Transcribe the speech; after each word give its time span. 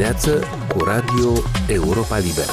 dimineață 0.00 0.40
cu 0.68 0.84
Radio 0.84 1.32
Europa 1.66 2.18
Liberă. 2.18 2.50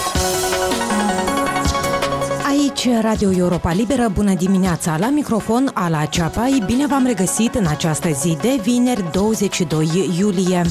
Aici, 2.48 2.88
Radio 3.02 3.32
Europa 3.32 3.72
Liberă, 3.72 4.10
bună 4.14 4.34
dimineața! 4.34 4.98
La 4.98 5.10
microfon, 5.10 5.72
Ala 5.74 6.06
Ceapai, 6.06 6.64
bine 6.66 6.88
v-am 6.88 7.06
regăsit 7.06 7.56
în 7.56 7.66
această 7.68 8.10
zi 8.10 8.38
de 8.42 8.60
vineri 8.62 9.12
22 9.12 10.14
iulie. 10.18 10.62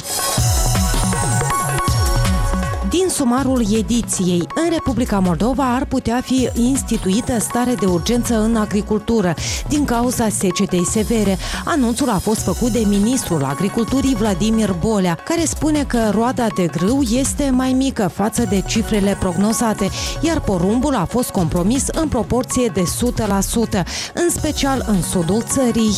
Din 3.26 3.34
sumarul 3.34 3.74
ediției, 3.76 4.46
în 4.54 4.70
Republica 4.70 5.18
Moldova 5.18 5.74
ar 5.74 5.84
putea 5.84 6.20
fi 6.20 6.48
instituită 6.54 7.38
stare 7.40 7.74
de 7.74 7.86
urgență 7.86 8.40
în 8.40 8.56
agricultură 8.56 9.34
din 9.68 9.84
cauza 9.84 10.28
secetei 10.28 10.84
severe. 10.84 11.38
Anunțul 11.64 12.08
a 12.08 12.18
fost 12.18 12.40
făcut 12.40 12.72
de 12.72 12.84
ministrul 12.88 13.44
agriculturii 13.44 14.14
Vladimir 14.14 14.76
Bolea, 14.80 15.14
care 15.14 15.44
spune 15.44 15.84
că 15.84 16.10
roada 16.10 16.46
de 16.56 16.66
grâu 16.66 17.02
este 17.02 17.50
mai 17.52 17.72
mică 17.72 18.10
față 18.14 18.46
de 18.48 18.62
cifrele 18.66 19.16
prognozate, 19.20 19.90
iar 20.20 20.40
porumbul 20.40 20.94
a 20.94 21.04
fost 21.04 21.30
compromis 21.30 21.86
în 21.92 22.08
proporție 22.08 22.70
de 22.74 22.82
100%, 22.82 23.82
în 24.14 24.30
special 24.30 24.84
în 24.88 25.02
sudul 25.02 25.42
țării. 25.42 25.94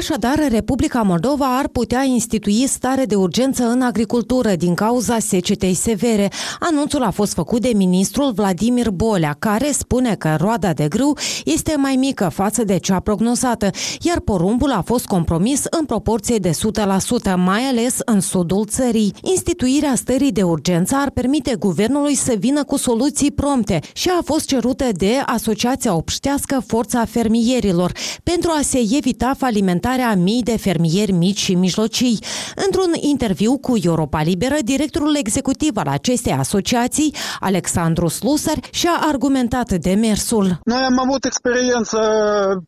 Așadar, 0.00 0.48
Republica 0.50 1.02
Moldova 1.02 1.58
ar 1.58 1.68
putea 1.68 2.02
institui 2.02 2.64
stare 2.66 3.04
de 3.04 3.14
urgență 3.14 3.64
în 3.64 3.82
agricultură 3.82 4.54
din 4.54 4.74
cauza 4.74 5.18
secetei 5.18 5.74
severe. 5.74 6.30
Anunțul 6.60 7.02
a 7.02 7.10
fost 7.10 7.32
făcut 7.32 7.60
de 7.60 7.72
ministrul 7.74 8.32
Vladimir 8.32 8.90
Bolea, 8.90 9.36
care 9.38 9.70
spune 9.72 10.14
că 10.14 10.36
roada 10.38 10.72
de 10.72 10.88
grâu 10.88 11.16
este 11.44 11.74
mai 11.76 11.94
mică 11.98 12.28
față 12.28 12.64
de 12.64 12.78
cea 12.78 13.00
prognozată, 13.00 13.70
iar 14.00 14.20
porumbul 14.20 14.70
a 14.70 14.82
fost 14.82 15.06
compromis 15.06 15.62
în 15.70 15.84
proporție 15.84 16.36
de 16.36 16.50
100%, 16.50 17.34
mai 17.36 17.62
ales 17.62 17.96
în 18.04 18.20
sudul 18.20 18.64
țării. 18.66 19.14
Instituirea 19.22 19.94
stării 19.94 20.32
de 20.32 20.42
urgență 20.42 20.96
ar 20.98 21.10
permite 21.10 21.54
guvernului 21.54 22.14
să 22.14 22.34
vină 22.38 22.64
cu 22.64 22.76
soluții 22.76 23.30
prompte 23.30 23.80
și 23.92 24.08
a 24.18 24.22
fost 24.24 24.46
cerută 24.46 24.84
de 24.92 25.22
Asociația 25.26 25.94
Obștească 25.94 26.62
Forța 26.66 27.04
Fermierilor 27.04 27.92
pentru 28.22 28.50
a 28.58 28.60
se 28.62 28.78
evita 28.96 29.34
falimentarea 29.38 29.88
implementarea 29.90 30.22
mii 30.22 30.42
de 30.42 30.56
fermieri 30.56 31.12
mici 31.12 31.38
și 31.38 31.54
mijlocii. 31.54 32.18
Într-un 32.66 32.92
interviu 32.94 33.58
cu 33.58 33.74
Europa 33.82 34.22
Liberă, 34.22 34.56
directorul 34.64 35.16
executiv 35.16 35.76
al 35.76 35.86
acestei 35.86 36.32
asociații, 36.32 37.14
Alexandru 37.40 38.08
Slusar, 38.08 38.58
și-a 38.70 38.96
argumentat 39.12 39.72
demersul. 39.72 40.58
Noi 40.64 40.82
am 40.82 40.98
avut 40.98 41.24
experiență 41.24 41.98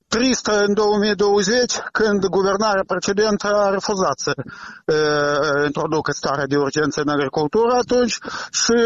tristă 0.08 0.64
în 0.66 0.74
2020, 0.74 1.72
când 1.92 2.26
guvernarea 2.26 2.84
precedentă 2.86 3.46
a 3.46 3.70
refuzat 3.70 4.18
să 4.18 4.32
uh, 4.36 5.64
introducă 5.66 6.12
starea 6.12 6.46
de 6.46 6.56
urgență 6.56 7.00
în 7.00 7.08
agricultură 7.08 7.72
atunci 7.72 8.16
și 8.50 8.78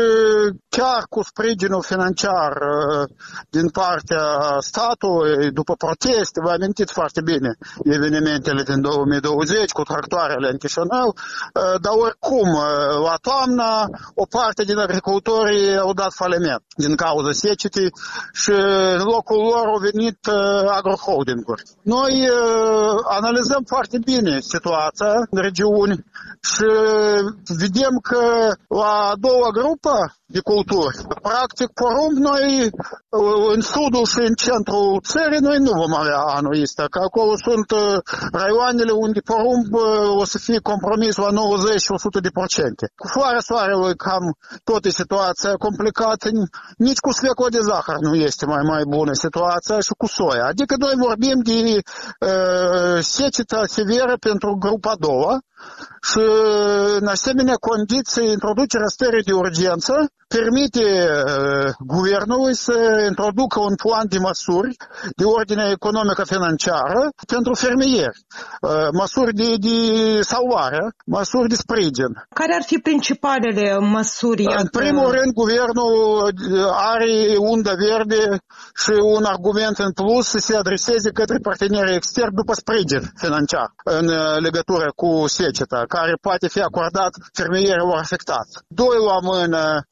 chiar 0.68 1.02
cu 1.08 1.22
sprijinul 1.22 1.82
financiar 1.82 2.52
uh, 2.52 3.08
din 3.50 3.68
partea 3.68 4.26
statului, 4.58 5.50
după 5.50 5.74
proteste, 5.74 6.40
vă 6.44 6.50
amintiți 6.50 6.92
foarte 6.92 7.20
bine 7.20 7.50
evenimentul 7.84 8.25
evenimentele 8.26 8.62
din 8.62 8.80
2020 8.80 9.70
cu 9.70 9.82
tractoarele 9.82 10.48
în 10.50 10.58
Chișinău, 10.58 11.08
uh, 11.08 11.80
dar 11.84 11.92
oricum, 12.06 12.48
uh, 12.54 12.96
la 13.08 13.16
toamnă, 13.26 13.68
o 14.14 14.24
parte 14.36 14.64
din 14.64 14.78
agricultorii 14.78 15.76
au 15.78 15.92
dat 15.92 16.12
faliment 16.12 16.62
din 16.76 16.94
cauza 16.96 17.32
secetii 17.32 17.90
și 18.32 18.50
în 19.00 19.04
locul 19.14 19.40
lor 19.52 19.66
au 19.66 19.78
venit 19.88 20.18
uh, 20.26 20.70
agroholdinguri. 20.78 21.62
Noi 21.82 22.28
analizăm 23.08 23.62
foarte 23.66 23.98
bine 24.04 24.40
situația 24.40 25.12
în 25.30 25.40
regiuni 25.42 26.04
și 26.50 26.68
vedem 27.62 27.94
că 28.02 28.22
la 28.68 28.92
a 29.10 29.14
doua 29.26 29.50
grupă 29.58 29.96
de 30.34 30.40
culturi, 30.40 30.96
practic 31.22 31.68
porumb 31.80 32.16
noi 32.30 32.70
în 33.54 33.60
sudul 33.60 34.06
și 34.12 34.20
în 34.28 34.34
centrul 34.46 35.00
țării 35.12 35.46
noi 35.48 35.58
nu 35.58 35.72
vom 35.82 35.94
avea 35.94 36.20
anul 36.38 36.60
ăsta, 36.62 36.84
că 36.90 36.98
acolo 36.98 37.32
sunt 37.46 37.68
raioanele 38.32 38.92
unde 38.92 39.20
porumb 39.20 39.74
o 40.20 40.24
să 40.24 40.38
fie 40.38 40.58
compromis 40.62 41.16
la 41.16 41.30
90 41.30 41.80
și 41.80 41.90
100 41.90 42.20
de 42.20 42.28
procente. 42.32 42.92
Cu 42.96 43.06
floarea 43.08 43.40
soarelui 43.40 43.96
cam 43.96 44.24
tot 44.64 44.84
e 44.84 44.90
situația 44.90 45.52
complicată, 45.54 46.28
nici 46.76 46.98
cu 46.98 47.12
sfecul 47.12 47.48
de 47.50 47.60
zahăr 47.60 47.98
nu 48.00 48.14
este 48.14 48.46
mai 48.46 48.62
mai 48.62 48.82
bună 48.88 49.12
situația 49.12 49.80
și 49.80 49.92
cu 49.98 50.06
soia. 50.06 50.44
Adică 50.46 50.74
noi 50.78 50.94
vorbim 50.96 51.38
de 51.42 51.80
uh, 51.80 52.98
secetă 53.00 53.62
severă 53.66 54.16
pentru 54.20 54.56
grupa 54.58 54.90
a 54.90 54.96
doua, 54.98 55.40
și 56.10 56.20
în 57.00 57.06
asemenea 57.06 57.54
condiții 57.54 58.30
introducerea 58.30 58.94
stării 58.96 59.22
de 59.22 59.32
urgență 59.32 59.94
permite 60.28 60.86
uh, 61.08 61.72
guvernului 61.78 62.54
să 62.54 63.04
introducă 63.08 63.60
un 63.60 63.74
plan 63.74 64.06
de 64.08 64.18
măsuri 64.18 64.76
de 65.16 65.24
ordine 65.24 65.68
economică 65.70 66.24
financiară 66.24 67.10
pentru 67.26 67.54
fermieri, 67.54 68.18
uh, 68.60 68.88
măsuri 68.92 69.32
de, 69.32 69.54
de 69.66 69.76
salvare, 70.22 70.82
măsuri 71.06 71.48
de 71.48 71.54
sprijin. 71.54 72.12
Care 72.34 72.54
ar 72.54 72.62
fi 72.62 72.78
principalele 72.78 73.78
măsuri? 73.78 74.44
În 74.62 74.68
primul 74.68 75.10
rând, 75.10 75.32
guvernul 75.32 76.32
are 76.92 77.36
unda 77.38 77.72
verde 77.74 78.22
și 78.82 78.92
un 79.16 79.24
argument 79.24 79.78
în 79.78 79.92
plus 79.92 80.26
să 80.26 80.38
se 80.38 80.56
adreseze 80.56 81.10
către 81.10 81.38
partenerii 81.42 81.94
externi 81.94 82.34
după 82.40 82.52
sprijin 82.52 83.12
financiar 83.16 83.68
în 83.84 84.06
legătură 84.38 84.92
cu 84.96 85.26
seceta, 85.26 85.84
care 85.88 86.14
poate 86.20 86.48
fi 86.48 86.60
acordat 86.60 87.12
fermierilor 87.32 87.98
afectați. 87.98 88.58
Doi 88.68 88.96
la 89.10 89.18
mână, 89.30 89.86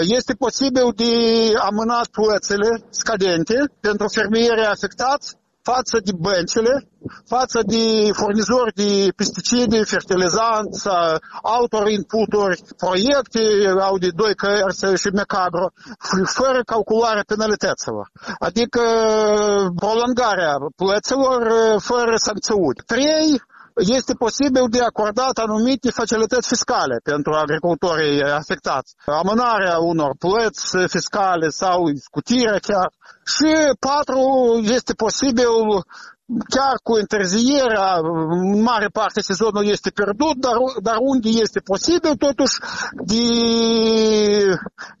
este 0.00 0.34
posibil 0.34 0.92
de 0.94 1.12
amânat 1.60 2.06
plățile 2.06 2.82
scadente 2.90 3.54
pentru 3.80 4.08
fermierii 4.08 4.64
afectați 4.64 5.36
față 5.62 5.98
de 6.04 6.12
băncile, 6.18 6.88
față 7.26 7.60
de 7.66 8.10
furnizori 8.12 8.72
de 8.74 9.08
pesticide, 9.16 9.84
fertilizanți, 9.84 10.88
altor 11.42 11.88
inputuri, 11.88 12.62
proiecte 12.76 13.42
au 13.80 13.98
de 13.98 14.10
doi 14.14 14.34
cărți 14.34 14.84
și 15.02 15.08
mecagro, 15.12 15.66
fără 16.24 16.60
calcularea 16.66 17.24
penalităților. 17.26 18.10
Adică 18.38 18.82
prolongarea 19.76 20.54
plăților 20.76 21.40
fără 21.78 22.16
sancțiuni. 22.16 22.82
Trei, 22.86 23.42
este 23.76 24.14
posibil 24.14 24.66
de 24.70 24.80
acordat 24.80 25.38
anumite 25.38 25.90
facilități 25.90 26.48
fiscale 26.48 27.00
pentru 27.02 27.32
agricultorii 27.32 28.22
afectați. 28.22 28.94
Amânarea 29.06 29.78
unor 29.78 30.12
plăți 30.18 30.76
fiscale 30.86 31.48
sau 31.48 31.78
scutirea 31.94 32.58
chiar. 32.58 32.92
Și 33.24 33.52
patru, 33.78 34.20
este 34.62 34.92
posibil 34.92 35.48
chiar 36.26 36.74
cu 36.82 36.92
întârzierea, 36.92 37.90
în 38.30 38.62
mare 38.62 38.88
parte 38.92 39.20
sezonul 39.20 39.64
este 39.66 39.90
pierdut, 39.90 40.36
dar, 40.36 40.56
dar 40.82 40.96
unde 40.98 41.28
este 41.28 41.60
posibil, 41.60 42.14
totuși, 42.26 42.56
de 42.92 43.24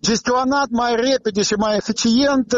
gestionat 0.00 0.68
mai 0.70 0.94
repede 0.94 1.42
și 1.42 1.54
mai 1.54 1.76
eficient 1.76 2.54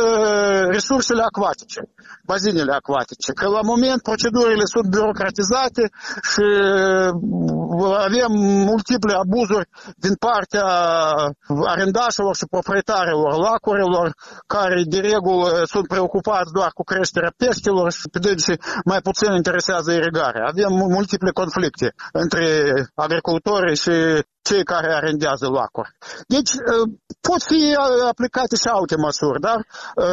resursele 0.70 1.22
acvatice, 1.22 1.80
bazinele 2.24 2.72
acvatice. 2.72 3.32
Că 3.32 3.48
la 3.48 3.60
moment 3.62 4.02
procedurile 4.02 4.64
sunt 4.64 4.86
birocratizate 4.88 5.90
și 6.30 6.46
avem 8.06 8.30
multiple 8.70 9.12
abuzuri 9.12 9.68
din 9.96 10.14
partea 10.14 10.68
arendașilor 11.66 12.34
și 12.36 12.46
proprietarilor 12.50 13.34
lacurilor, 13.36 14.14
care 14.46 14.82
de 14.86 14.98
regulă 14.98 15.62
sunt 15.64 15.86
preocupați 15.86 16.52
doar 16.52 16.70
cu 16.74 16.82
creșterea 16.82 17.32
peștilor 17.36 17.92
și 17.92 18.08
pe 18.12 18.18
dânsi 18.18 18.55
mai 18.84 19.00
puțin 19.00 19.32
interesează 19.32 19.92
irigarea. 19.92 20.46
Avem 20.46 20.72
multiple 20.72 21.30
conflicte 21.30 21.94
între 22.12 22.72
agricultori 22.94 23.76
și 23.76 23.90
cei 24.48 24.64
care 24.72 24.88
arendează 25.00 25.46
lacuri. 25.58 25.90
Deci 26.34 26.52
pot 27.28 27.42
fi 27.50 27.60
aplicate 28.12 28.54
și 28.62 28.68
alte 28.78 28.96
măsuri, 29.06 29.40
dar... 29.40 29.58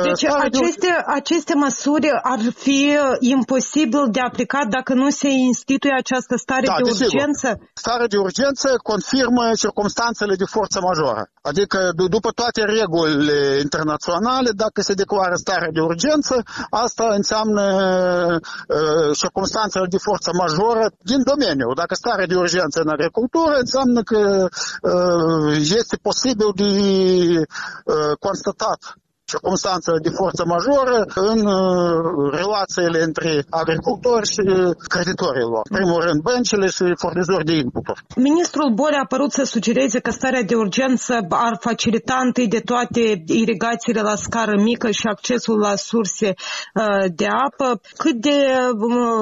Deci 0.09 0.25
aceste, 0.47 0.87
de... 0.87 1.03
aceste 1.19 1.53
măsuri 1.65 2.09
ar 2.33 2.39
fi 2.63 2.81
imposibil 3.19 4.03
de 4.15 4.21
aplicat 4.29 4.65
dacă 4.77 4.91
nu 4.93 5.09
se 5.09 5.29
instituie 5.29 5.95
această 6.03 6.35
stare 6.45 6.65
da, 6.65 6.75
de 6.83 6.89
urgență? 6.89 7.47
Starea 7.73 8.07
de 8.13 8.17
urgență 8.17 8.67
confirmă 8.91 9.45
circumstanțele 9.63 10.35
de 10.35 10.47
forță 10.55 10.77
majoră. 10.89 11.23
Adică 11.41 11.79
după 12.15 12.29
toate 12.39 12.61
regulile 12.79 13.39
internaționale, 13.65 14.49
dacă 14.63 14.79
se 14.81 14.93
declară 14.93 15.35
stare 15.45 15.69
de 15.77 15.81
urgență, 15.91 16.35
asta 16.69 17.05
înseamnă 17.19 17.65
uh, 18.33 19.17
circumstanțele 19.21 19.87
de 19.95 19.97
forță 20.07 20.29
majoră 20.43 20.85
din 21.11 21.21
domeniu. 21.31 21.69
Dacă 21.81 21.93
stare 21.95 22.25
de 22.25 22.35
urgență 22.35 22.77
în 22.83 22.89
agricultură, 22.95 23.53
înseamnă 23.63 24.01
că 24.01 24.17
uh, 24.17 24.22
este 25.77 25.97
posibil 25.97 26.51
de 26.55 27.39
uh, 27.39 28.15
constatat 28.19 28.97
circunstanță 29.33 29.91
de 30.05 30.11
forță 30.19 30.43
majoră 30.55 30.99
în 31.29 31.39
relațiile 32.39 32.99
între 33.09 33.31
agricultori 33.49 34.27
și 34.33 34.43
creditorii 34.93 35.49
lor. 35.53 35.63
În 35.69 35.75
primul 35.77 35.99
rând, 36.05 36.19
băncile 36.29 36.67
și 36.75 36.83
furnizori 37.03 37.45
de 37.49 37.55
inputuri. 37.65 37.99
Ministrul 38.29 38.69
Bole 38.79 38.97
a 39.03 39.11
părut 39.13 39.31
să 39.39 39.43
sugereze 39.43 39.99
că 39.99 40.11
starea 40.11 40.43
de 40.51 40.55
urgență 40.55 41.13
ar 41.29 41.55
facilita 41.67 42.17
întâi 42.27 42.47
de 42.55 42.61
toate 42.71 43.23
irigațiile 43.43 44.01
la 44.01 44.15
scară 44.15 44.55
mică 44.69 44.87
și 44.91 45.05
accesul 45.07 45.57
la 45.67 45.73
surse 45.75 46.33
de 47.19 47.27
apă. 47.47 47.67
Cât 47.97 48.15
de 48.27 48.37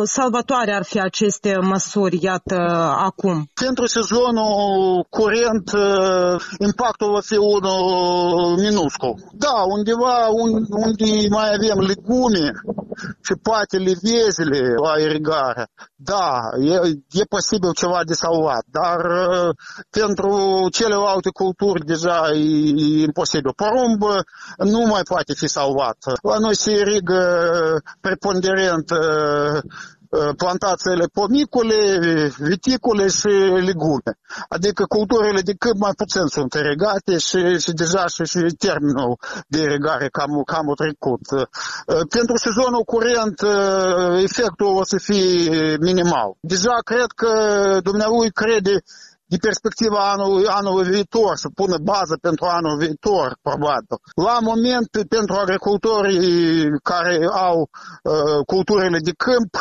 salvatoare 0.03 0.71
ar 0.79 0.83
fi 0.83 0.99
aceste 0.99 1.57
măsuri, 1.61 2.17
iată, 2.21 2.57
acum? 3.07 3.35
Pentru 3.65 3.85
sezonul 3.85 5.05
curent, 5.09 5.67
impactul 6.67 7.11
va 7.11 7.23
fi 7.31 7.37
unul 7.37 8.57
minuscul. 8.65 9.13
Da, 9.45 9.55
undeva 9.77 10.00
unde 10.85 11.27
mai 11.29 11.53
avem 11.53 11.79
legume 11.79 12.51
și 13.21 13.33
poate 13.41 13.77
livezile 13.77 14.73
la 14.73 14.99
irigare, 14.99 15.67
da, 15.95 16.39
e, 16.59 16.73
e 17.11 17.23
posibil 17.29 17.71
ceva 17.73 18.01
de 18.05 18.13
salvat, 18.13 18.63
dar 18.65 18.99
pentru 19.89 20.67
celelalte 20.71 21.29
culturi 21.29 21.85
deja 21.85 22.29
e 22.33 23.01
imposibil. 23.01 23.53
Porumb 23.55 24.01
nu 24.57 24.79
mai 24.85 25.01
poate 25.03 25.33
fi 25.33 25.47
salvat. 25.47 25.97
La 26.21 26.37
noi 26.37 26.55
se 26.55 26.71
irigă 26.71 27.23
preponderent 28.01 28.91
plantațiile 30.37 31.05
pomicule, 31.13 31.77
viticule 32.37 33.07
și 33.07 33.27
legume. 33.67 34.11
Adică 34.49 34.85
culturile 34.85 35.41
de 35.41 35.53
cât 35.53 35.77
mai 35.77 35.91
puțin 35.97 36.25
sunt 36.25 36.53
irigate 36.53 37.17
și, 37.17 37.59
și 37.59 37.71
deja 37.71 38.07
și, 38.07 38.23
și 38.23 38.39
termenul 38.57 39.17
de 39.47 39.59
irigare 39.61 40.07
cam, 40.07 40.41
cam 40.45 40.73
trecut. 40.75 41.21
Pentru 42.09 42.35
sezonul 42.37 42.83
curent 42.83 43.41
efectul 44.23 44.75
o 44.75 44.83
să 44.83 44.97
fie 44.97 45.77
minimal. 45.79 46.29
Deja 46.39 46.77
cred 46.83 47.11
că 47.15 47.31
dumnealui 47.83 48.31
crede 48.31 48.83
de 49.31 49.37
perspectiva 49.47 50.01
anului, 50.11 50.45
anului 50.47 50.89
viitor, 50.95 51.33
să 51.43 51.47
pună 51.59 51.77
bază 51.91 52.15
pentru 52.21 52.45
anul 52.45 52.77
viitor, 52.77 53.27
probabil. 53.41 53.95
La 54.27 54.37
moment, 54.49 54.89
pentru 55.15 55.35
agricultorii 55.35 56.69
care 56.91 57.15
au 57.47 57.57
uh, 57.59 58.39
culturile 58.45 58.99
de 59.07 59.13
câmp, 59.23 59.51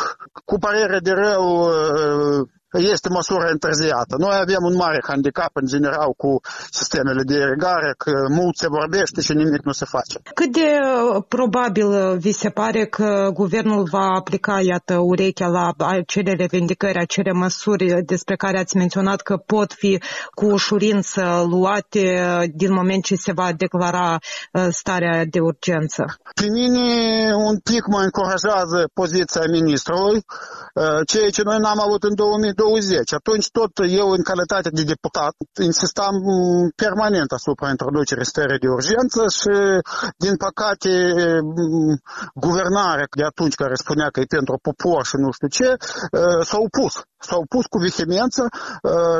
cu 0.49 0.55
părere 0.65 0.99
de 1.07 1.11
rău, 1.11 1.43
uh, 1.61 2.39
este 2.79 3.09
măsură 3.09 3.47
întârziată. 3.51 4.15
Noi 4.17 4.35
avem 4.41 4.63
un 4.69 4.75
mare 4.75 4.99
handicap 5.07 5.49
în 5.53 5.65
general 5.65 6.13
cu 6.17 6.39
sistemele 6.69 7.21
de 7.23 7.33
irigare, 7.33 7.93
că 7.97 8.11
mult 8.29 8.55
se 8.57 8.67
vorbește 8.67 9.21
și 9.21 9.33
nimic 9.33 9.63
nu 9.63 9.71
se 9.71 9.85
face. 9.85 10.19
Cât 10.33 10.51
de 10.51 10.77
uh, 10.79 11.23
probabil 11.27 11.87
uh, 11.87 12.17
vi 12.17 12.31
se 12.31 12.49
pare 12.49 12.85
că 12.85 13.29
guvernul 13.33 13.83
va 13.91 14.07
aplica, 14.19 14.59
iată, 14.61 14.97
urechea 14.97 15.47
la 15.47 15.73
acele 15.77 16.33
revendicări, 16.33 16.97
acele 16.97 17.31
măsuri 17.31 18.03
despre 18.05 18.35
care 18.35 18.59
ați 18.59 18.77
menționat 18.77 19.21
că 19.21 19.35
pot 19.37 19.73
fi 19.73 20.01
cu 20.33 20.45
ușurință 20.45 21.45
luate 21.49 21.99
uh, 21.99 22.49
din 22.53 22.73
moment 22.73 23.03
ce 23.03 23.15
se 23.15 23.31
va 23.31 23.51
declara 23.51 24.17
starea 24.69 25.25
de 25.25 25.39
urgență? 25.39 26.03
Pe 26.35 26.45
mine 26.51 26.87
un 27.33 27.57
pic 27.59 27.85
mă 27.87 27.99
încurajează 27.99 28.89
poziția 28.93 29.41
ministrului, 29.51 30.25
ceea 31.07 31.29
ce 31.29 31.41
noi 31.43 31.57
n-am 31.57 31.79
avut 31.79 32.03
în 32.03 32.15
2020 32.15 32.60
2020. 32.61 33.13
Atunci 33.13 33.47
tot 33.59 33.71
eu, 34.01 34.07
în 34.17 34.23
calitate 34.29 34.69
de 34.77 34.83
deputat, 34.93 35.33
insistam 35.69 36.15
permanent 36.83 37.31
asupra 37.31 37.69
introducerii 37.69 38.31
stării 38.31 38.63
de 38.65 38.69
urgență 38.77 39.21
și, 39.39 39.53
din 40.23 40.35
păcate, 40.45 40.91
guvernarea 42.45 43.07
de 43.19 43.25
atunci 43.31 43.55
care 43.61 43.75
spunea 43.83 44.09
că 44.09 44.19
e 44.19 44.35
pentru 44.37 44.55
popor 44.67 45.05
și 45.05 45.15
nu 45.23 45.29
știu 45.31 45.49
ce, 45.57 45.69
s-a 46.49 46.59
opus. 46.67 46.93
S-a 47.27 47.37
opus 47.45 47.65
cu 47.73 47.77
vehemență 47.85 48.43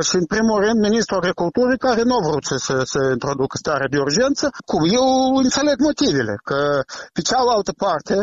și, 0.08 0.16
în 0.22 0.26
primul 0.34 0.58
rând, 0.66 0.78
ministrul 0.90 1.18
agriculturii 1.22 1.84
care 1.88 2.02
nu 2.10 2.16
a 2.18 2.22
vrut 2.28 2.46
să, 2.52 2.56
să, 2.68 2.76
să 2.94 3.00
introducă 3.16 3.56
starea 3.64 3.92
de 3.94 4.00
urgență. 4.08 4.46
Cum? 4.70 4.82
Eu 5.00 5.08
înțeleg 5.44 5.78
motivele, 5.90 6.36
că 6.44 6.60
pe 7.14 7.22
cealaltă 7.22 7.72
parte, 7.86 8.16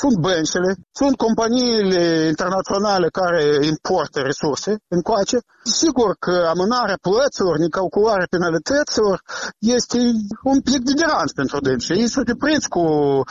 sunt 0.00 0.16
băncile, 0.28 0.70
sunt 1.00 1.16
companiile 1.16 2.02
internaționale 2.32 3.08
care 3.20 3.42
importă 3.72 4.18
resurse 4.20 4.70
încoace. 4.88 5.38
Sigur 5.80 6.10
că 6.24 6.34
amânarea 6.54 6.98
plăților, 7.06 7.54
necalcularea 7.58 8.26
penalităților 8.30 9.16
este 9.58 9.98
un 10.52 10.60
pic 10.60 10.80
de 10.88 10.92
deranj 11.00 11.30
pentru 11.40 11.58
dânsi. 11.60 11.92
Ei 11.92 12.08
sunt 12.14 12.26
deprins 12.26 12.66
cu 12.66 12.84
uh, 12.84 13.24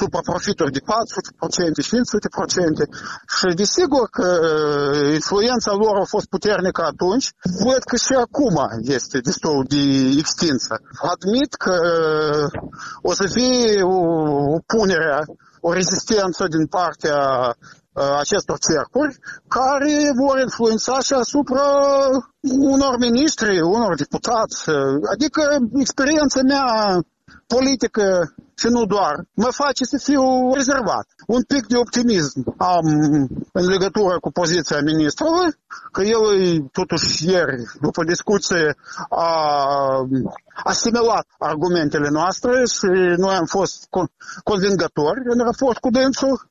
supraprofituri 0.00 0.74
de 0.76 0.80
400%, 0.80 0.84
500% 0.84 0.86
și 3.36 3.46
desigur 3.62 4.04
că 4.18 4.28
uh, 4.40 5.12
influența 5.18 5.72
lor 5.72 5.96
a 5.96 6.06
fost 6.14 6.26
puternică 6.26 6.82
atunci. 6.92 7.26
Văd 7.66 7.82
că 7.90 7.96
și 7.96 8.14
acum 8.26 8.56
este 8.98 9.18
destul 9.18 9.64
de 9.68 9.82
extinsă. 10.22 10.74
Admit 11.14 11.54
că 11.64 11.74
uh, 11.82 12.46
o 13.02 13.12
să 13.12 13.26
fie 13.26 13.82
o, 13.82 13.98
o 14.54 14.58
punere 14.66 15.24
o 15.66 15.72
rezistență 15.72 16.42
din 16.54 16.66
partea 16.66 17.20
acestor 18.22 18.58
cercuri 18.68 19.18
care 19.48 19.94
vor 20.22 20.36
influența 20.38 21.00
și 21.00 21.12
asupra 21.12 21.68
unor 22.74 22.94
ministri, 22.98 23.60
unor 23.60 23.94
deputați. 23.94 24.70
Adică 25.12 25.42
experiența 25.84 26.40
mea 26.42 26.66
politică 27.46 28.34
și 28.54 28.66
nu 28.66 28.84
doar, 28.84 29.14
mă 29.34 29.48
face 29.50 29.84
să 29.84 29.98
fiu 30.02 30.52
rezervat. 30.54 31.06
Un 31.26 31.42
pic 31.42 31.66
de 31.66 31.76
optimism 31.76 32.54
am 32.56 32.86
în 33.52 33.66
legătură 33.66 34.18
cu 34.20 34.30
poziția 34.30 34.80
ministrului, 34.80 35.50
că 35.92 36.02
el 36.02 36.24
totuși 36.72 37.30
ieri, 37.30 37.56
după 37.80 38.04
discuție, 38.04 38.76
a 39.08 39.28
asimilat 40.64 41.26
argumentele 41.38 42.08
noastre 42.08 42.64
și 42.76 42.90
noi 43.16 43.34
am 43.34 43.46
fost 43.46 43.88
convingători 44.42 45.20
în 45.24 45.38
raport 45.38 45.78
cu 45.78 45.90
dânsul 45.90 46.48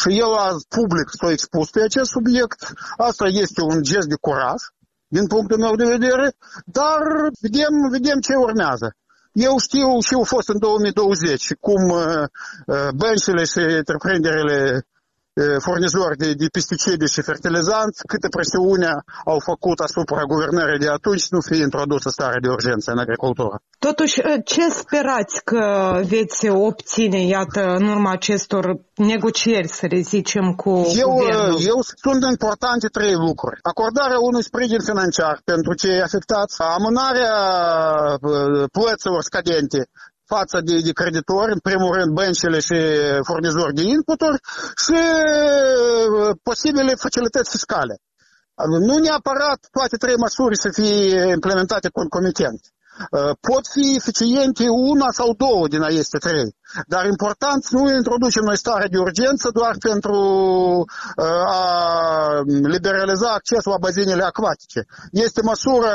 și 0.00 0.18
el 0.18 0.32
a 0.34 0.48
public 0.68 1.08
s-a 1.20 1.30
expus 1.30 1.70
pe 1.70 1.80
acest 1.82 2.10
subiect. 2.10 2.72
Asta 2.96 3.26
este 3.26 3.60
un 3.62 3.82
gest 3.82 4.08
de 4.08 4.16
curaj 4.20 4.60
din 5.08 5.26
punctul 5.26 5.58
meu 5.58 5.74
de 5.76 5.84
vedere, 5.84 6.34
dar 6.64 7.00
vedem, 7.40 7.74
vedem 7.90 8.18
ce 8.20 8.34
urmează. 8.34 8.96
Eu 9.36 9.54
știu 9.66 9.88
și 10.06 10.12
eu 10.16 10.22
fost 10.34 10.48
în 10.48 10.58
2020 10.58 11.54
cum 11.60 11.82
uh, 11.88 12.24
uh, 12.66 12.88
băncile 13.02 13.44
și 13.52 13.60
întreprinderile 13.80 14.86
furnizori 15.68 16.16
de, 16.16 16.32
de 16.32 16.46
pesticide 16.52 17.06
și 17.06 17.22
fertilizanți, 17.22 18.06
câte 18.12 18.28
presiune 18.36 18.90
au 19.24 19.38
făcut 19.50 19.78
asupra 19.78 20.22
guvernării 20.22 20.78
de 20.78 20.88
atunci 20.88 21.28
nu 21.28 21.40
fie 21.40 21.62
introdusă 21.62 22.08
starea 22.08 22.40
de 22.40 22.48
urgență 22.48 22.90
în 22.90 22.98
agricultură. 22.98 23.54
Totuși, 23.78 24.20
ce 24.44 24.64
sperați 24.68 25.44
că 25.44 25.64
veți 26.08 26.48
obține, 26.48 27.20
iată, 27.26 27.62
în 27.78 27.86
urma 27.88 28.10
acestor 28.12 28.64
negocieri, 28.94 29.68
să 29.68 29.86
le 29.90 30.00
zicem, 30.00 30.52
cu 30.62 30.70
eu, 31.04 31.10
guvernul? 31.10 31.56
Eu 31.72 31.78
sunt 32.04 32.22
importante 32.30 32.86
trei 32.86 33.14
lucruri. 33.14 33.58
Acordarea 33.62 34.18
unui 34.20 34.42
sprijin 34.42 34.80
financiar 34.80 35.40
pentru 35.44 35.74
cei 35.74 36.00
afectați, 36.02 36.54
amânarea 36.76 37.36
plăților 38.72 39.22
scadente 39.22 39.80
față 40.26 40.60
de, 40.60 40.80
de 40.80 40.92
creditori, 40.92 41.52
în 41.52 41.58
primul 41.58 41.92
rând 41.98 42.12
băncile 42.20 42.58
și 42.60 42.78
furnizori 43.28 43.74
de 43.74 43.82
inputuri 43.82 44.38
și 44.84 44.98
uh, 45.00 46.36
posibile 46.42 46.94
facilități 46.94 47.50
fiscale. 47.50 47.96
Nu 48.88 48.96
neapărat 48.98 49.60
toate 49.70 49.96
trei 49.96 50.16
măsuri 50.16 50.56
să 50.56 50.68
fie 50.72 51.32
implementate 51.38 51.88
concomitent. 51.88 52.60
Uh, 53.10 53.32
pot 53.40 53.64
fi 53.74 53.94
eficiente 53.96 54.64
una 54.68 55.10
sau 55.10 55.34
două 55.34 55.68
din 55.68 55.82
aceste 55.82 56.18
trei. 56.18 56.56
Dar 56.86 57.04
important 57.04 57.70
nu 57.70 57.92
introducem 57.92 58.44
noi 58.44 58.56
stare 58.56 58.86
de 58.88 58.98
urgență 58.98 59.50
doar 59.52 59.74
pentru 59.78 60.18
uh, 61.16 61.44
a 61.46 62.42
liberaliza 62.46 63.28
accesul 63.32 63.72
la 63.72 63.78
bazinele 63.78 64.22
acvatice. 64.22 64.80
Este 65.10 65.40
măsură 65.42 65.90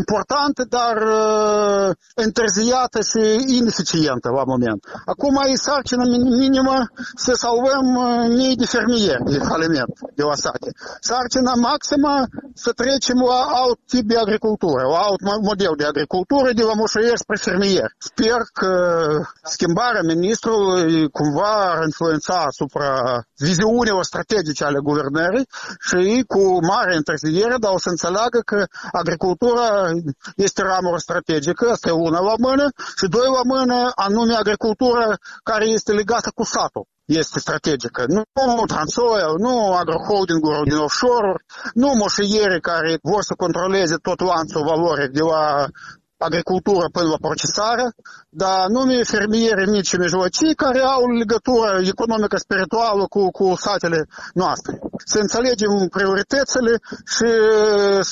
importantă, 0.00 0.62
dar 0.78 0.96
uh, 0.96 1.88
întârziată 2.14 2.98
și 3.10 3.22
ineficientă 3.58 4.28
la 4.38 4.44
moment. 4.52 4.80
Acum 5.12 5.34
e 5.52 5.54
sarcină 5.68 6.04
minimă 6.44 6.76
să 7.24 7.32
salvăm 7.44 7.86
uh, 7.94 8.26
mii 8.38 8.56
de 8.56 8.66
fermieri 8.66 9.24
de 9.34 9.38
faliment 9.50 9.92
de 10.18 10.22
la 10.30 10.34
sate. 10.34 10.68
Sarcina 11.00 11.54
maximă 11.54 12.14
să 12.54 12.70
trecem 12.82 13.18
la 13.30 13.40
alt 13.62 13.78
tip 13.92 14.04
de 14.12 14.18
agricultură, 14.18 14.82
la 14.94 15.00
alt 15.08 15.20
model 15.50 15.74
de 15.76 15.86
agricultură, 15.92 16.48
de 16.52 16.62
la 16.62 16.74
moșaier 16.82 17.16
spre 17.16 17.36
fermier. 17.36 17.88
Sper 17.98 18.40
că 18.52 18.72
schimbarea 19.54 20.02
ministrului 20.14 21.08
cumva 21.10 21.52
ar 21.72 21.82
influența 21.84 22.36
asupra 22.50 22.90
viziunilor 23.36 24.04
strategice 24.04 24.64
ale 24.64 24.78
guvernării 24.88 25.46
și 25.88 26.24
cu 26.26 26.42
mare 26.72 26.94
întârziere, 26.96 27.56
dar 27.60 27.72
o 27.72 27.78
să 27.78 27.88
înțeleagă 27.88 28.40
că 28.44 28.64
agricultura 28.92 29.81
este 30.36 30.62
ramură 30.62 30.98
strategică, 30.98 31.70
asta 31.70 31.88
e 31.88 31.92
una 31.92 32.20
la 32.20 32.34
mână, 32.38 32.66
și 32.96 33.06
doi 33.06 33.28
la 33.36 33.42
mână, 33.54 33.92
anume 33.94 34.34
agricultura 34.34 35.06
care 35.42 35.64
este 35.64 35.92
legată 35.92 36.30
cu 36.34 36.44
satul 36.44 36.86
este 37.04 37.38
strategică. 37.38 38.04
Nu 38.08 38.22
Transoil, 38.66 39.34
nu 39.38 39.72
agroholdinguri 39.72 40.68
din 40.68 40.76
offshore 40.76 41.44
nu 41.74 41.92
moșiere 41.94 42.58
care 42.60 42.98
vor 43.02 43.22
să 43.22 43.34
controleze 43.36 43.96
tot 43.96 44.20
lanțul 44.20 44.64
valoric 44.64 45.10
de 45.10 45.20
la 45.20 45.66
agricultură 46.28 46.86
până 46.92 47.08
la 47.08 47.24
procesare, 47.26 47.86
dar 48.28 48.68
nume 48.76 49.02
fermieri 49.02 49.70
mici 49.70 49.90
și 49.92 49.96
mijlocii 49.96 50.54
care 50.54 50.80
au 50.80 51.02
legătură 51.22 51.70
economică 51.94 52.36
spirituală 52.36 53.04
cu, 53.14 53.30
cu 53.38 53.46
satele 53.64 54.00
noastre. 54.34 54.72
Să 55.04 55.18
înțelegem 55.18 55.72
prioritățile 55.96 56.72
și 57.14 57.30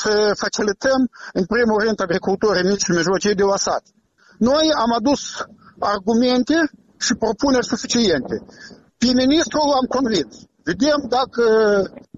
să 0.00 0.12
facilităm, 0.42 1.00
în 1.32 1.44
primul 1.54 1.78
rând, 1.84 2.00
agricultura 2.00 2.60
mici 2.70 2.84
și 2.86 2.90
mijlocii 2.90 3.34
de 3.34 3.42
la 3.42 3.56
sat. 3.56 3.84
Noi 4.38 4.66
am 4.84 4.90
adus 4.98 5.20
argumente 5.78 6.56
și 7.04 7.12
propuneri 7.14 7.70
suficiente. 7.72 8.34
Pe 8.98 9.08
ministru 9.22 9.58
l-am 9.70 9.86
convins. 9.96 10.49
Vedem 10.64 11.00
dacă 11.08 11.44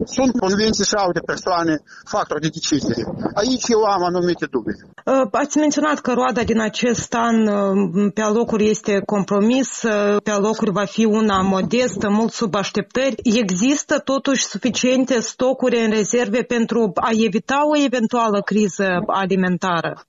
sunt 0.05 0.39
convinse 0.39 0.85
și 0.85 0.95
alte 0.95 1.21
persoane 1.27 1.83
factori 2.05 2.41
de 2.41 2.49
decizie. 2.49 3.05
Aici 3.35 3.69
eu 3.69 3.83
am 3.83 4.03
anumite 4.05 4.47
dubii. 4.51 4.81
Uh, 5.05 5.29
ați 5.31 5.59
menționat 5.59 5.99
că 5.99 6.13
roada 6.13 6.43
din 6.43 6.61
acest 6.61 7.15
an 7.15 7.47
uh, 7.47 8.11
pe 8.15 8.21
alocuri 8.21 8.69
este 8.69 9.03
compromis, 9.07 9.83
uh, 9.83 10.17
pe 10.25 10.31
alocuri 10.31 10.71
va 10.71 10.85
fi 10.85 11.05
una 11.05 11.41
modestă, 11.41 12.09
mult 12.09 12.33
sub 12.33 12.55
așteptări. 12.55 13.15
Există 13.23 13.99
totuși 13.99 14.45
suficiente 14.45 15.21
stocuri 15.21 15.85
în 15.85 15.91
rezerve 15.91 16.43
pentru 16.43 16.91
a 16.95 17.11
evita 17.13 17.61
o 17.73 17.77
eventuală 17.85 18.41
criză 18.41 18.89
alimentară? 19.07 20.01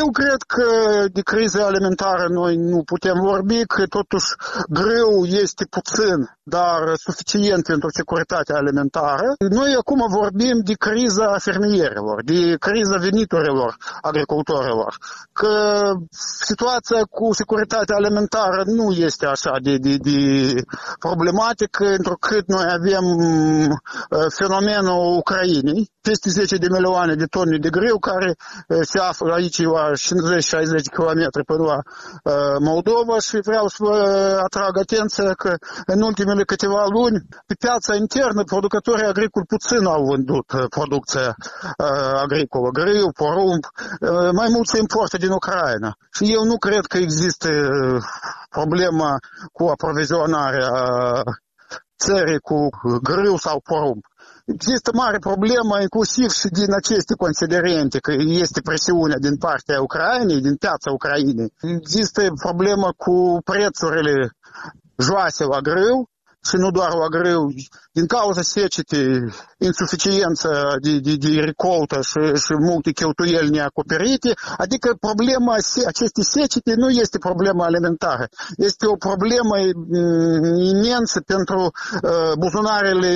Eu 0.00 0.10
cred 0.10 0.42
că 0.46 0.66
de 1.12 1.20
criză 1.20 1.62
alimentară 1.64 2.26
noi 2.30 2.56
nu 2.56 2.82
putem 2.82 3.16
vorbi, 3.22 3.64
că 3.66 3.86
totuși 3.86 4.28
greu 4.68 5.24
este 5.24 5.64
puțin, 5.70 6.18
dar 6.42 6.78
suficient 6.94 7.68
pentru 7.82 8.00
securitatea 8.00 8.56
alimentară. 8.56 9.28
Noi 9.58 9.70
acum 9.82 10.00
vorbim 10.20 10.56
de 10.68 10.74
criza 10.86 11.28
fermierilor, 11.38 12.18
de 12.24 12.40
criza 12.66 12.96
veniturilor 13.06 13.76
agricultorilor, 14.00 14.92
că 15.32 15.54
situația 16.48 17.02
cu 17.16 17.32
securitatea 17.32 17.96
alimentară 17.96 18.62
nu 18.78 18.86
este 19.08 19.26
așa 19.26 19.54
de, 19.62 19.76
de, 19.76 19.96
de 19.96 20.18
problematică, 20.98 21.84
întrucât 21.98 22.44
noi 22.46 22.66
avem 22.78 23.04
fenomenul 24.38 25.16
Ucrainei, 25.20 25.90
peste 26.00 26.30
10 26.30 26.56
de 26.56 26.66
milioane 26.70 27.14
de 27.14 27.24
tone 27.24 27.56
de 27.58 27.70
greu 27.70 27.98
care 27.98 28.34
se 28.92 28.98
află 28.98 29.32
aici 29.34 29.62
la 29.62 29.90
50-60 29.90 29.94
km 30.96 31.22
până 31.46 31.64
la 31.72 31.78
Moldova 32.58 33.18
și 33.18 33.36
vreau 33.48 33.66
să 33.68 33.76
vă 33.78 33.96
atrag 34.46 34.78
atenția 34.78 35.32
că 35.32 35.54
în 35.86 36.02
ultimele 36.02 36.44
câteva 36.44 36.84
luni 36.96 37.18
pe 37.46 37.54
piața 37.66 37.94
internă 37.94 38.42
producătorii 38.44 39.12
agricoli 39.12 39.50
puțin 39.54 39.84
au 39.84 40.02
vândut 40.04 40.46
producția 40.76 41.28
agricolă, 42.24 42.68
greu, 42.80 43.08
porumb, 43.22 43.62
mai 44.40 44.48
mult 44.54 44.66
se 44.68 44.78
importă 44.78 45.16
din 45.16 45.30
Ucraina. 45.30 45.90
Și 46.16 46.24
eu 46.36 46.42
nu 46.44 46.56
cred 46.66 46.84
că 46.92 46.96
există 46.98 47.48
problema 48.50 49.12
cu 49.52 49.62
aprovizionarea 49.74 50.70
țării 52.04 52.38
cu 52.48 52.58
grâu 53.02 53.36
sau 53.36 53.60
porumb. 53.70 54.02
Există 54.44 54.90
mare 54.94 55.18
problemă 55.18 55.80
inclusiv 55.80 56.30
și 56.30 56.48
din 56.48 56.70
aceste 56.80 57.14
considerente, 57.24 57.98
că 57.98 58.12
este 58.44 58.60
presiunea 58.60 59.18
din 59.26 59.36
partea 59.36 59.80
Ucrainei, 59.80 60.40
din 60.40 60.56
piața 60.56 60.90
Ucrainei. 60.90 61.52
Există 61.76 62.20
problemă 62.46 62.88
cu 62.96 63.16
prețurile 63.44 64.16
joase 64.96 65.44
la 65.44 65.60
grâu 65.60 66.10
și 66.48 66.56
nu 66.56 66.70
doar 66.70 66.92
la 66.92 67.06
grâu, 67.06 67.52
din 67.92 68.06
cauza 68.06 68.42
secetei, 68.42 69.32
insuficiență 69.58 70.76
de, 70.80 70.98
de, 70.98 71.14
de 71.16 71.40
recoltă 71.40 72.00
și, 72.00 72.20
și 72.44 72.52
multe 72.54 72.90
cheltuieli 72.90 73.50
neacoperite, 73.50 74.34
adică 74.56 74.96
problema 75.00 75.54
acestei 75.86 76.24
secete 76.24 76.74
nu 76.74 76.90
este 76.90 77.18
problema 77.18 77.64
alimentară, 77.64 78.28
este 78.56 78.86
o 78.86 78.96
problemă 78.96 79.56
imensă 80.74 81.20
pentru 81.26 81.60
uh, 81.60 82.32
buzunarele 82.38 83.14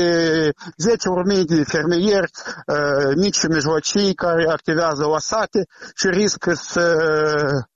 10.000 1.39 1.45
de 1.45 1.65
fermieri 1.65 2.31
uh, 2.67 3.15
mici 3.17 3.37
și 3.37 3.47
mijlocii 3.47 4.15
care 4.15 4.47
activează 4.51 5.05
la 5.07 5.19
sate 5.19 5.67
și 5.95 6.07
riscă 6.07 6.55
să 6.55 6.97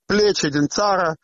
plece 0.05 0.47
din 0.47 0.67
țară 0.67 1.15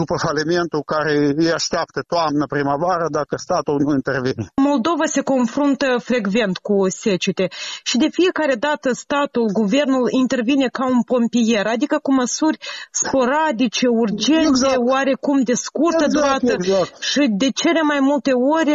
după 0.00 0.14
falimentul 0.26 0.82
care 0.82 1.12
îi 1.36 1.52
așteaptă 1.52 2.00
toamnă, 2.06 2.46
primăvară, 2.46 3.06
dacă 3.10 3.36
statul 3.36 3.76
nu 3.84 3.92
intervine. 3.94 4.46
Moldova 4.56 5.04
se 5.04 5.20
confruntă 5.20 5.86
frecvent 5.98 6.58
cu 6.58 6.88
secete 6.88 7.48
și 7.82 7.96
de 7.96 8.08
fiecare 8.10 8.54
dată 8.54 8.92
statul, 8.92 9.46
guvernul 9.52 10.08
intervine 10.10 10.66
ca 10.66 10.84
un 10.86 11.02
pompier, 11.02 11.66
adică 11.66 11.98
cu 12.02 12.12
măsuri 12.12 12.58
sporadice, 12.90 13.86
urgente, 13.88 14.48
exact. 14.48 14.88
oarecum 14.90 15.42
de 15.42 15.54
scurtă 15.54 16.04
exact, 16.04 16.12
durată 16.14 16.52
exact. 16.52 17.02
și 17.02 17.26
de 17.42 17.48
cele 17.50 17.82
mai 17.82 18.00
multe 18.00 18.32
ori 18.32 18.72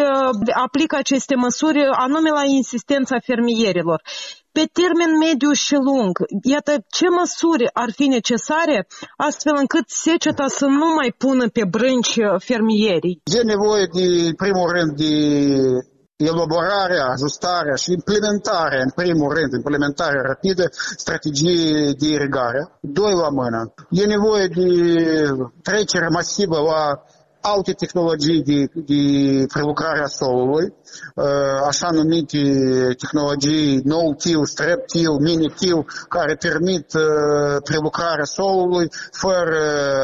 aplică 0.66 0.96
aceste 0.96 1.36
măsuri 1.36 1.80
anume 1.92 2.30
la 2.30 2.44
insistența 2.46 3.16
fermierilor 3.20 4.02
pe 4.58 4.66
termen 4.80 5.12
mediu 5.28 5.52
și 5.66 5.76
lung. 5.88 6.14
Iată 6.54 6.74
ce 6.98 7.08
măsuri 7.20 7.66
ar 7.84 7.90
fi 7.98 8.06
necesare 8.18 8.78
astfel 9.28 9.56
încât 9.64 9.86
seceta 10.06 10.48
să 10.60 10.66
nu 10.80 10.88
mai 11.00 11.10
pună 11.24 11.46
pe 11.56 11.64
brânci 11.76 12.18
fermierii? 12.50 13.16
E 13.38 13.42
nevoie 13.54 13.86
de, 13.98 14.06
primul 14.44 14.68
rând, 14.76 14.92
de 15.04 15.14
elaborarea, 16.30 17.06
ajustarea 17.16 17.76
și 17.84 17.90
implementarea, 18.00 18.82
în 18.88 18.94
primul 19.02 19.30
rând, 19.38 19.52
implementarea 19.54 20.22
rapidă 20.32 20.66
strategiei 21.04 21.96
de 22.02 22.08
irigare. 22.18 22.62
Doi 23.00 23.14
la 23.24 23.30
mână. 23.40 23.60
E 23.90 24.14
nevoie 24.16 24.48
de 24.58 24.68
trecere 25.68 26.08
masivă 26.18 26.58
la 26.72 26.84
alte 27.54 27.72
tehnologii 27.72 28.42
de, 28.44 28.60
de 28.74 29.04
prelucrare 29.54 30.02
a 30.04 30.08
solului, 30.08 30.74
așa 31.68 31.90
numite 31.92 32.42
tehnologii 32.98 33.82
no-till, 33.84 34.46
strep-till, 34.46 35.16
mini-till, 35.20 35.86
care 36.10 36.36
permit 36.36 36.86
prelucrarea 37.64 38.24
solului 38.24 38.88
fără 39.12 39.60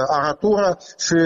aratură 0.08 0.78
și 0.98 1.20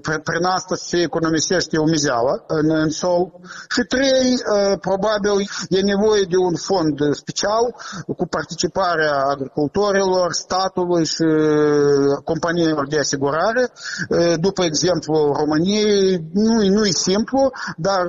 prin 0.00 0.44
asta 0.44 0.74
se 0.74 0.96
economisește 1.00 1.78
umizeala 1.78 2.44
în, 2.46 2.70
în 2.70 2.90
sol. 2.90 3.32
Și 3.68 3.80
trei, 3.80 4.34
probabil 4.80 5.36
e 5.68 5.80
nevoie 5.80 6.24
de 6.28 6.36
un 6.36 6.54
fond 6.54 7.14
special 7.14 7.74
cu 8.16 8.26
participarea 8.26 9.14
agricultorilor, 9.34 10.32
statului 10.32 11.04
și 11.04 11.24
companiilor 12.24 12.88
de 12.88 12.98
asigurare. 12.98 13.70
După 14.36 14.64
exemplu 14.64 15.15
României, 15.40 16.24
nu, 16.32 16.54
nu 16.76 16.84
e 16.84 16.90
simplu, 16.90 17.50
dar 17.76 18.02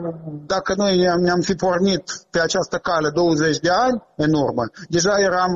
dacă 0.46 0.74
noi 0.78 0.98
ne-am, 0.98 1.20
ne-am 1.20 1.42
fi 1.42 1.54
pornit 1.54 2.04
pe 2.30 2.40
această 2.40 2.78
cale 2.78 3.10
20 3.10 3.58
de 3.58 3.70
ani 3.70 4.04
în 4.16 4.34
urmă, 4.34 4.64
deja 4.90 5.16
eram 5.18 5.52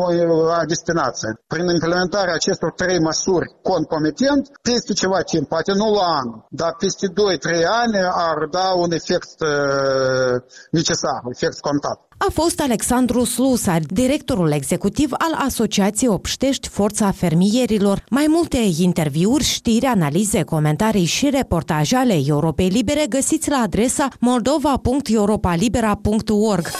la 0.48 0.65
destinație. 0.65 1.29
Prin 1.48 1.65
implementarea 1.70 2.34
acestor 2.34 2.72
trei 2.72 3.00
măsuri 3.00 3.55
concomitent, 3.62 4.43
peste 4.62 4.93
ceva 4.93 5.22
timp, 5.22 5.48
poate 5.48 5.72
nu 5.74 5.88
la 5.93 6.05
an, 6.22 6.27
dar 6.50 6.75
peste 6.77 7.08
2-3 7.08 7.12
ani 7.81 7.98
ar 8.29 8.48
da 8.51 8.67
un 8.84 8.91
efect 8.91 9.36
uh, 9.41 10.36
necesar, 10.72 11.20
efect 11.34 11.60
contat 11.60 12.00
a 12.27 12.31
fost 12.33 12.59
Alexandru 12.59 13.23
Slusa, 13.23 13.77
directorul 13.87 14.51
executiv 14.51 15.11
al 15.11 15.45
Asociației 15.47 16.09
Obștești 16.09 16.67
Forța 16.67 17.11
Fermierilor. 17.11 18.03
Mai 18.09 18.25
multe 18.27 18.57
interviuri, 18.79 19.43
știri, 19.43 19.85
analize, 19.85 20.43
comentarii 20.43 21.05
și 21.05 21.29
reportaje 21.29 21.95
ale 21.95 22.19
Europei 22.25 22.67
Libere 22.67 23.05
găsiți 23.09 23.49
la 23.49 23.57
adresa 23.57 24.07
moldova.europalibera.org. 24.19 26.71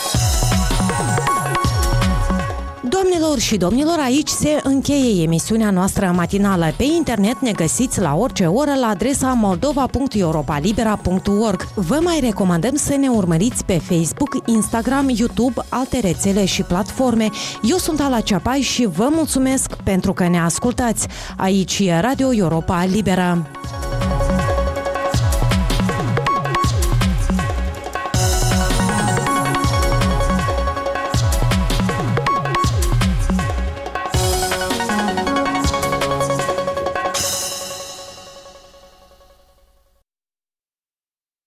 Doamnelor 2.92 3.38
și 3.38 3.56
domnilor, 3.56 3.98
aici 3.98 4.28
se 4.28 4.60
încheie 4.62 5.22
emisiunea 5.22 5.70
noastră 5.70 6.12
matinală. 6.16 6.72
Pe 6.76 6.84
internet 6.84 7.40
ne 7.40 7.52
găsiți 7.52 8.00
la 8.00 8.14
orice 8.14 8.46
oră 8.46 8.74
la 8.80 8.86
adresa 8.86 9.32
moldova.europalibera.org. 9.32 11.68
Vă 11.74 11.98
mai 12.02 12.20
recomandăm 12.20 12.74
să 12.74 12.96
ne 12.96 13.08
urmăriți 13.08 13.64
pe 13.64 13.78
Facebook, 13.78 14.36
Instagram, 14.46 15.08
YouTube, 15.08 15.62
alte 15.68 16.00
rețele 16.00 16.44
și 16.44 16.62
platforme. 16.62 17.28
Eu 17.62 17.76
sunt 17.76 18.00
Ala 18.00 18.20
Ceapai 18.20 18.60
și 18.60 18.86
vă 18.86 19.08
mulțumesc 19.10 19.74
pentru 19.74 20.12
că 20.12 20.28
ne 20.28 20.40
ascultați. 20.40 21.06
Aici 21.36 21.78
e 21.78 22.00
Radio 22.00 22.34
Europa 22.34 22.84
Liberă. 22.84 23.46